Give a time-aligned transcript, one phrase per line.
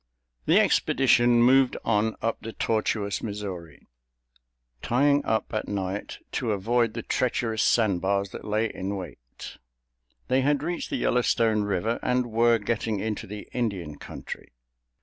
[0.47, 3.85] The expedition moved on up the tortuous Missouri,
[4.81, 9.59] tying up at night to avoid the treacherous sandbars that lay in wait.
[10.27, 14.53] They had reached the Yellowstone River, and were getting into the Indian Country.